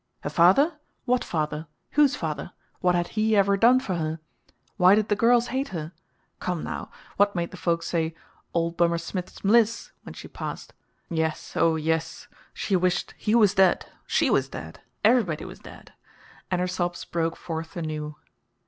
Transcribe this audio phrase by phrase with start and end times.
[0.21, 0.79] Her father?
[1.05, 1.67] What father?
[1.91, 2.53] Whose father?
[2.79, 4.19] What had he ever done for her?
[4.77, 5.91] Why did the girls hate her?
[6.39, 6.89] Come now!
[7.17, 8.15] what made the folks say,
[8.51, 10.73] "Old Bummer Smith's Mliss!" when she passed?
[11.11, 12.27] Yes; oh yes.
[12.51, 15.93] She wished he was dead she was dead everybody was dead;
[16.49, 18.15] and her sobs broke forth anew.